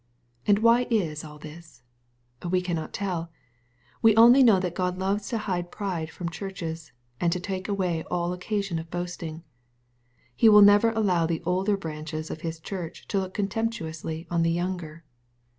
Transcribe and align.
—And 0.47 0.57
why 0.57 0.87
is 0.89 1.23
all 1.23 1.37
this? 1.37 1.83
We 2.49 2.59
cannot 2.59 2.91
tell. 2.91 3.31
We 4.01 4.15
only 4.15 4.41
know 4.41 4.59
that 4.59 4.73
God 4.73 4.97
loves 4.97 5.27
to 5.29 5.37
hide 5.37 5.69
pride 5.71 6.09
from 6.09 6.29
churches, 6.29 6.91
and 7.19 7.31
to 7.31 7.39
take 7.39 7.69
away 7.69 8.01
all 8.09 8.33
occasion 8.33 8.79
of 8.79 8.89
boasting. 8.89 9.43
He 10.35 10.49
will 10.49 10.63
never 10.63 10.89
allow 10.89 11.27
the 11.27 11.43
older 11.45 11.77
branches 11.77 12.31
of 12.31 12.41
His 12.41 12.59
church 12.59 13.07
to 13.09 13.19
look 13.19 13.35
contemptuously 13.35 14.25
on 14.31 14.41
the 14.41 14.49
younger. 14.49 15.03